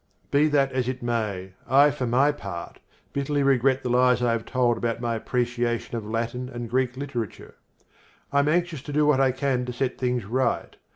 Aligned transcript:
Be 0.31 0.47
this 0.47 0.71
as 0.71 0.87
it 0.89 1.03
may, 1.03 1.53
I 1.69 1.91
for 1.91 2.07
my 2.07 2.31
part 2.31 2.79
bitterly 3.13 3.43
regret 3.43 3.83
the 3.83 3.89
lies 3.91 4.23
I 4.23 4.31
have 4.31 4.45
told 4.47 4.77
about 4.77 4.99
my 4.99 5.13
appreciation 5.13 5.95
of 5.95 6.03
Latin 6.09 6.49
and 6.49 6.67
Greek 6.71 6.97
literature. 6.97 7.53
I 8.31 8.39
am 8.39 8.49
anxious 8.49 8.81
to 8.81 8.93
do 8.93 9.05
what 9.05 9.21
I 9.21 9.31
can 9.31 9.63
to 9.65 9.73
set 9.73 9.99
things 9.99 10.25
right. 10.25 10.75